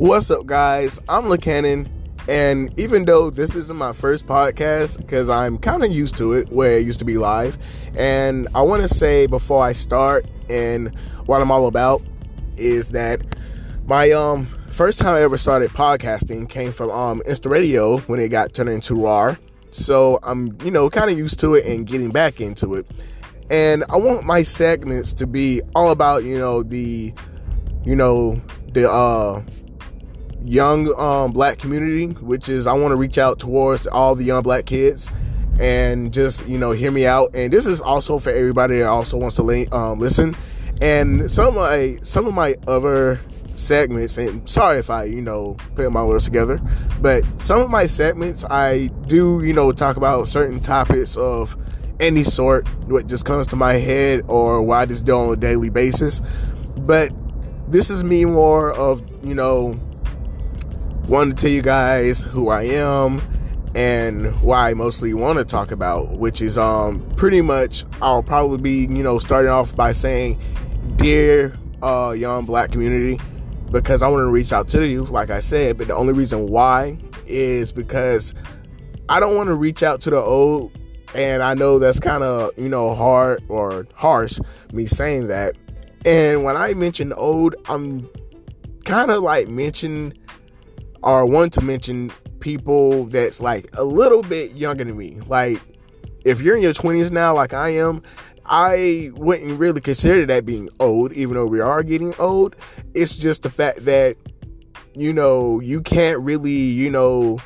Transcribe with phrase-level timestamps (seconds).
[0.00, 0.98] What's up, guys?
[1.10, 1.86] I'm LeCannon,
[2.26, 6.48] and even though this isn't my first podcast, because I'm kind of used to it,
[6.48, 7.58] where it used to be live,
[7.94, 12.00] and I want to say before I start and what I'm all about
[12.56, 13.20] is that
[13.84, 18.30] my um first time I ever started podcasting came from um Insta Radio when it
[18.30, 19.38] got turned into RAR.
[19.70, 22.90] So I'm you know kind of used to it and getting back into it,
[23.50, 27.12] and I want my segments to be all about you know the
[27.84, 28.40] you know
[28.72, 29.42] the uh
[30.44, 34.42] young um, black community, which is I want to reach out towards all the young
[34.42, 35.10] black kids
[35.60, 37.34] and just you know hear me out.
[37.34, 40.34] And this is also for everybody that also wants to um, listen.
[40.80, 43.20] And some of my some of my other
[43.54, 46.60] segments, and sorry if I you know put my words together,
[47.00, 51.56] but some of my segments I do you know talk about certain topics of
[52.00, 55.36] any sort, what just comes to my head or what I just do on a
[55.36, 56.22] daily basis.
[56.78, 57.12] But
[57.68, 59.78] this is me more of you know
[61.06, 63.20] wanted to tell you guys who I am
[63.74, 68.58] and why I mostly want to talk about, which is um pretty much I'll probably
[68.58, 70.40] be you know starting off by saying,
[70.96, 73.18] dear uh, young black community,
[73.70, 76.46] because I want to reach out to you, like I said, but the only reason
[76.46, 78.34] why is because
[79.08, 80.76] I don't want to reach out to the old,
[81.14, 84.38] and I know that's kind of you know hard or harsh
[84.72, 85.56] me saying that.
[86.04, 88.08] And when I mention old, I'm
[88.84, 90.14] kind of like mention
[91.02, 95.18] or one to mention people that's like a little bit younger than me.
[95.26, 95.60] Like,
[96.24, 98.02] if you're in your 20s now, like I am,
[98.44, 102.56] I wouldn't really consider that being old, even though we are getting old.
[102.94, 104.16] It's just the fact that,
[104.94, 107.38] you know, you can't really, you know,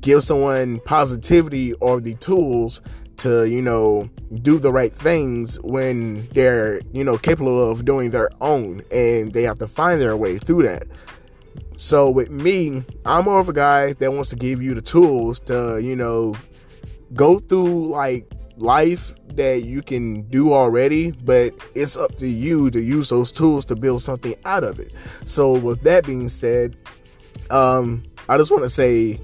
[0.00, 2.80] give someone positivity or the tools
[3.16, 4.10] to, you know,
[4.42, 9.42] do the right things when they're, you know, capable of doing their own and they
[9.42, 10.86] have to find their way through that.
[11.78, 15.40] So with me, I'm more of a guy that wants to give you the tools
[15.40, 16.34] to, you know,
[17.14, 22.80] go through like life that you can do already, but it's up to you to
[22.80, 24.94] use those tools to build something out of it.
[25.26, 26.76] So with that being said,
[27.50, 29.20] um, I just want to say,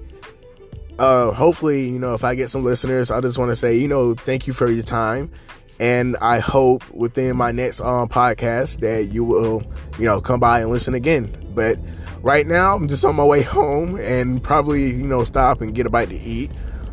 [0.99, 3.89] uh, hopefully, you know, if I get some listeners, I just want to say, you
[3.89, 5.33] know, thank you for your time.
[5.81, 9.65] And I hope within my next um, podcast that you will,
[9.99, 11.35] you know, come by and listen again.
[11.55, 11.79] But
[12.23, 15.87] right now, I'm just on my way home and probably, you know, stop and get
[15.87, 16.51] a bite to eat.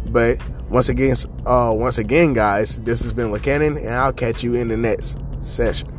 [0.07, 4.55] But once again, uh, once again, guys, this has been LeCannon, and I'll catch you
[4.55, 5.98] in the next session.